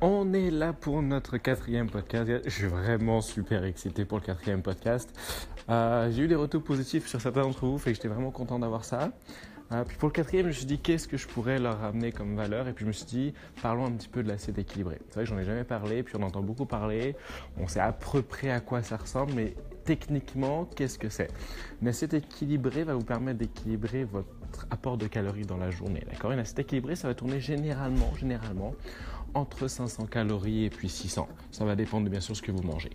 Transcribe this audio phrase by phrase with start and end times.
[0.00, 2.30] On est là pour notre quatrième podcast.
[2.44, 5.12] Je suis vraiment super excité pour le quatrième podcast.
[5.68, 8.84] Euh, j'ai eu des retours positifs sur certains d'entre vous, fait j'étais vraiment content d'avoir
[8.84, 9.10] ça.
[9.72, 12.12] Euh, puis pour le quatrième, je me suis dit qu'est-ce que je pourrais leur ramener
[12.12, 12.68] comme valeur?
[12.68, 15.00] Et puis je me suis dit, parlons un petit peu de l'assiette équilibrée.
[15.08, 17.16] C'est vrai que j'en ai jamais parlé, puis on entend beaucoup parler.
[17.56, 19.54] On sait à peu près à quoi ça ressemble, mais
[19.84, 21.28] techniquement, qu'est-ce que c'est?
[21.82, 26.04] Une assiette équilibrée va vous permettre d'équilibrer votre apport de calories dans la journée.
[26.08, 26.30] D'accord?
[26.30, 28.74] Une assiette équilibrée, ça va tourner généralement, généralement
[29.34, 31.28] entre 500 calories et puis 600.
[31.50, 32.90] Ça va dépendre bien sûr de ce que vous mangez.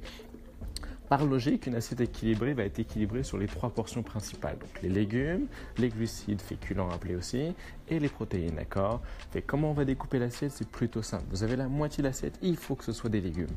[1.10, 4.58] Par logique, une assiette équilibrée va être équilibrée sur les trois portions principales.
[4.58, 5.46] Donc les légumes,
[5.78, 7.54] les glucides, féculents appelés aussi,
[7.88, 9.02] et les protéines, d'accord?
[9.46, 10.54] Comment on va découper l'assiette?
[10.54, 11.26] C'est plutôt simple.
[11.30, 13.52] Vous avez la moitié de l'assiette, il faut que ce soit des légumes.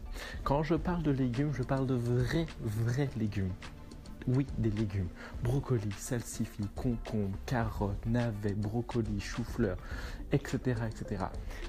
[0.45, 3.53] Quand je parle de légumes, je parle de vrais, vrais légumes.
[4.29, 5.09] Oui, des légumes.
[5.45, 9.77] Brocoli, salsifis, concombre, carottes, navets, brocoli, chou-fleur,
[10.33, 11.27] etc., etc.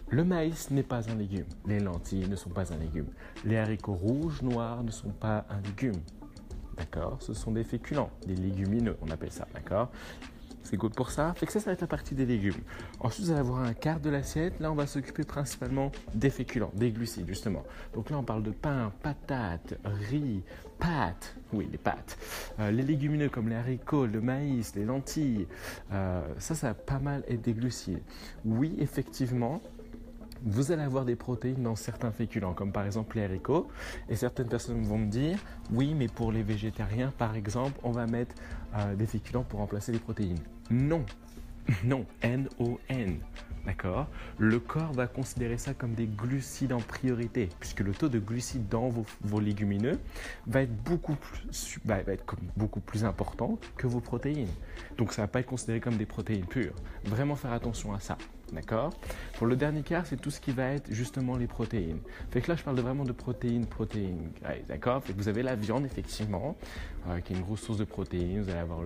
[0.10, 1.46] Le maïs n'est pas un légume.
[1.68, 3.08] Les lentilles ne sont pas un légume.
[3.46, 6.02] Les haricots rouges, noirs ne sont pas un légume.
[6.76, 7.18] D'accord?
[7.20, 9.92] Ce sont des féculents, des légumineux, on appelle ça, d'accord?
[10.68, 11.34] C'est good pour ça.
[11.36, 12.62] Fait que ça, ça va être la partie des légumes.
[13.00, 14.60] Ensuite, vous allez avoir un quart de l'assiette.
[14.60, 17.64] Là, on va s'occuper principalement des féculents, des glucides, justement.
[17.94, 20.44] Donc là, on parle de pain, patates, riz,
[20.78, 21.36] pâtes.
[21.54, 22.18] Oui, les pâtes.
[22.60, 25.48] Euh, les légumineux comme les haricots, le maïs, les lentilles.
[25.94, 28.02] Euh, ça, ça va pas mal être des glucides.
[28.44, 29.62] Oui, effectivement,
[30.44, 33.68] vous allez avoir des protéines dans certains féculents, comme par exemple les haricots.
[34.10, 35.38] Et certaines personnes vont me dire,
[35.72, 38.36] oui, mais pour les végétariens, par exemple, on va mettre
[38.76, 40.40] euh, des féculents pour remplacer les protéines.
[40.70, 41.04] Non,
[41.84, 43.20] non, N-O-N.
[43.66, 44.08] D'accord?
[44.38, 48.70] Le corps va considérer ça comme des glucides en priorité, puisque le taux de glucides
[48.70, 50.00] dans vos, légumineux
[50.46, 52.24] va être, beaucoup plus, va être
[52.56, 54.48] beaucoup plus important que vos protéines.
[54.98, 56.76] Donc ça ne va pas être considéré comme des protéines pures.
[57.04, 58.18] Vraiment faire attention à ça.
[58.54, 58.94] D'accord
[59.38, 62.00] Pour le dernier quart, c'est tout ce qui va être justement les protéines.
[62.32, 64.32] Fait que là, je parle vraiment de protéines, protéines.
[64.68, 66.56] D'accord Fait que vous avez la viande, effectivement,
[67.10, 68.42] euh, qui est une grosse source de protéines.
[68.42, 68.80] Vous allez avoir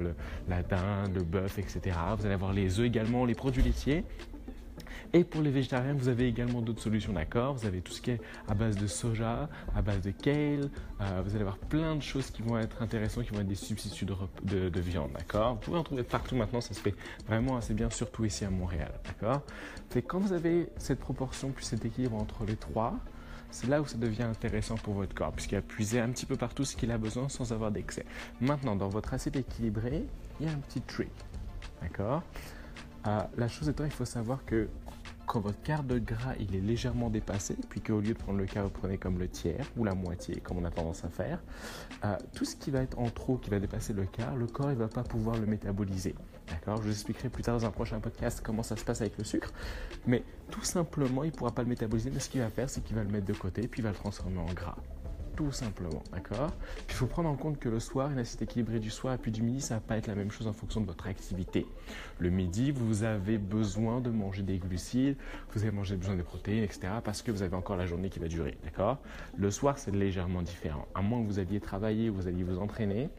[0.48, 1.96] la dinde, le bœuf, etc.
[2.18, 4.04] Vous allez avoir les œufs également, les produits laitiers.
[5.14, 7.54] Et pour les végétariens, vous avez également d'autres solutions, d'accord?
[7.54, 10.70] Vous avez tout ce qui est à base de soja, à base de kale.
[11.02, 13.56] Euh, vous allez avoir plein de choses qui vont être intéressantes, qui vont être des
[13.56, 15.56] substituts de, viande, d'accord?
[15.56, 16.96] Vous pouvez en trouver partout maintenant, ça se fait
[17.28, 19.42] vraiment assez bien, surtout ici à Montréal, d'accord?
[19.90, 22.96] C'est quand vous avez cette proportion puis cet équilibre entre les trois,
[23.52, 26.38] c'est là où ça devient intéressant pour votre corps, puisqu'il a puisé un petit peu
[26.38, 28.06] partout ce qu'il a besoin sans avoir d'excès.
[28.40, 30.06] Maintenant, dans votre assiette équilibrée,
[30.40, 31.12] il y a un petit trick,
[31.82, 32.24] d'accord?
[33.08, 34.68] Euh, La chose étant, il faut savoir que
[35.26, 38.46] quand votre quart de gras il est légèrement dépassé, puis qu'au lieu de prendre le
[38.46, 41.40] quart, vous prenez comme le tiers ou la moitié, comme on a tendance à faire,
[42.04, 44.68] euh, tout ce qui va être en trop, qui va dépasser le quart, le corps
[44.68, 46.16] ne va pas pouvoir le métaboliser.
[46.50, 46.78] D'accord?
[46.78, 49.24] Je vous expliquerai plus tard dans un prochain podcast comment ça se passe avec le
[49.24, 49.54] sucre.
[50.06, 52.84] Mais tout simplement, il ne pourra pas le métaboliser, mais ce qu'il va faire, c'est
[52.84, 54.76] qu'il va le mettre de côté, puis il va le transformer en gras
[55.46, 56.52] tout simplement, d'accord?
[56.88, 59.32] Il faut prendre en compte que le soir, une assiette équilibrée du soir et puis
[59.32, 61.66] du midi, ça va pas être la même chose en fonction de votre activité.
[62.20, 65.18] Le midi, vous avez besoin de manger des glucides,
[65.54, 66.94] vous avez besoin des protéines, etc.
[67.04, 69.00] parce que vous avez encore la journée qui va durer, d'accord?
[69.36, 70.88] Le soir, c'est légèrement différent.
[70.94, 73.10] À moins que vous alliez travailler, vous alliez vous entraîner,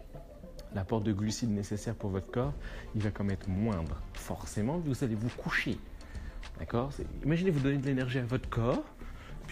[0.75, 2.53] l'apport de glucides nécessaire pour votre corps,
[2.94, 4.00] il va quand même être moindre.
[4.15, 5.78] Forcément, vous allez vous coucher.
[6.59, 6.93] D'accord?
[7.25, 8.84] Imaginez vous donner de l'énergie à votre corps,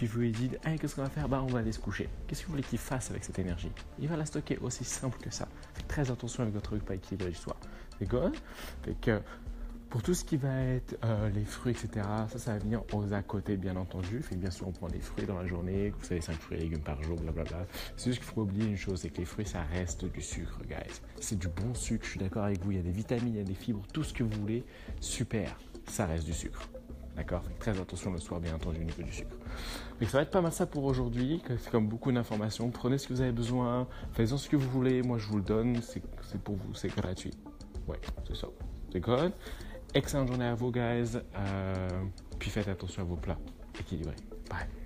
[0.01, 1.29] puis vous lui dites qu'est-ce qu'on va faire?
[1.29, 2.09] Bah, On va aller se coucher.
[2.27, 3.71] Qu'est-ce que vous voulez qu'il fasse avec cette énergie?
[3.99, 5.47] Il va la stocker aussi simple que ça.
[5.75, 7.59] Faites très attention avec votre repas équilibré du soir.
[8.03, 8.35] Good
[8.83, 9.21] Fait que
[9.91, 13.13] pour tout ce qui va être euh, les fruits, etc., ça, ça va venir aux
[13.13, 14.23] à côté, bien entendu.
[14.23, 16.61] Fait bien sûr, on prend des fruits dans la journée, vous savez, 5 fruits et
[16.63, 17.67] légumes par jour, blablabla.
[17.99, 20.61] C'est juste qu'il faut oublier une chose, c'est que les fruits, ça reste du sucre,
[20.67, 21.03] guys.
[21.21, 22.71] C'est du bon sucre, je suis d'accord avec vous.
[22.71, 24.65] Il y a des vitamines, il y a des fibres, tout ce que vous voulez.
[25.03, 26.71] Super, ça reste du sucre.
[27.21, 29.37] D'accord Très attention le soir, bien entendu, au niveau du sucre.
[30.01, 31.43] Mais ça va être pas mal ça pour aujourd'hui.
[31.59, 32.71] C'est comme beaucoup d'informations.
[32.71, 35.03] Prenez ce que vous avez besoin, faites-en ce que vous voulez.
[35.03, 35.83] Moi, je vous le donne.
[35.83, 36.03] C'est
[36.43, 37.35] pour vous, c'est gratuit.
[37.87, 38.49] Ouais, c'est ça.
[38.91, 39.33] C'est good.
[39.93, 41.19] Excellente journée à vous, guys.
[41.37, 41.89] Euh,
[42.39, 43.39] puis faites attention à vos plats
[43.79, 44.17] équilibrés.
[44.49, 44.80] Bye.